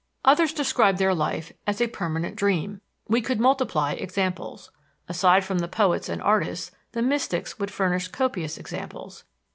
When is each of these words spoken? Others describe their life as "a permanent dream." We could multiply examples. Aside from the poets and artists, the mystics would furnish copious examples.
Others 0.25 0.53
describe 0.53 0.97
their 0.97 1.13
life 1.13 1.53
as 1.67 1.79
"a 1.79 1.85
permanent 1.85 2.35
dream." 2.35 2.81
We 3.07 3.21
could 3.21 3.39
multiply 3.39 3.91
examples. 3.91 4.71
Aside 5.07 5.43
from 5.45 5.59
the 5.59 5.67
poets 5.67 6.09
and 6.09 6.23
artists, 6.23 6.71
the 6.93 7.03
mystics 7.03 7.59
would 7.59 7.69
furnish 7.69 8.07
copious 8.07 8.57
examples. 8.57 9.25